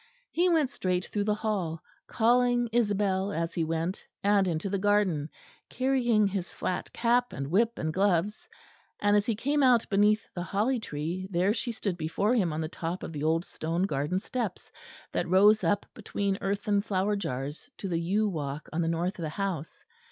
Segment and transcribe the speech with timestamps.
[0.31, 5.29] He went straight through the hall, calling Isabel as he went, and into the garden,
[5.69, 8.49] carrying his flat cap and whip and gloves:
[8.99, 12.61] and as he came out beneath the holly tree, there she stood before him on
[12.61, 14.71] the top of the old stone garden steps,
[15.11, 19.23] that rose up between earthen flower jars to the yew walk on the north of
[19.23, 19.85] the house.